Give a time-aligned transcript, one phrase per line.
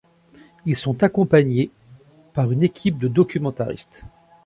[0.65, 1.69] Ils sont accompagnés
[2.33, 4.01] par une équipe de documentaristes.